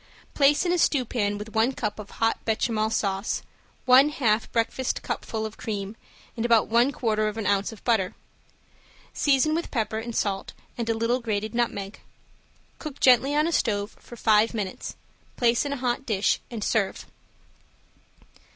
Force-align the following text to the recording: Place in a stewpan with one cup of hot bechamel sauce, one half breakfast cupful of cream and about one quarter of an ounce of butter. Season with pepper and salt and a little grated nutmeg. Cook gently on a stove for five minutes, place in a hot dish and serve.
Place 0.33 0.65
in 0.65 0.71
a 0.73 0.79
stewpan 0.79 1.37
with 1.37 1.53
one 1.53 1.73
cup 1.73 1.99
of 1.99 2.09
hot 2.09 2.43
bechamel 2.43 2.89
sauce, 2.89 3.43
one 3.85 4.09
half 4.09 4.51
breakfast 4.51 5.03
cupful 5.03 5.45
of 5.45 5.57
cream 5.57 5.95
and 6.35 6.43
about 6.43 6.65
one 6.67 6.91
quarter 6.91 7.27
of 7.27 7.37
an 7.37 7.45
ounce 7.45 7.71
of 7.71 7.83
butter. 7.83 8.15
Season 9.13 9.53
with 9.53 9.69
pepper 9.69 9.99
and 9.99 10.15
salt 10.15 10.53
and 10.75 10.89
a 10.89 10.95
little 10.97 11.19
grated 11.19 11.53
nutmeg. 11.53 11.99
Cook 12.79 12.99
gently 12.99 13.35
on 13.35 13.45
a 13.45 13.51
stove 13.51 13.91
for 13.99 14.15
five 14.15 14.55
minutes, 14.55 14.95
place 15.37 15.65
in 15.65 15.73
a 15.73 15.77
hot 15.77 16.03
dish 16.03 16.39
and 16.49 16.63
serve. 16.63 17.05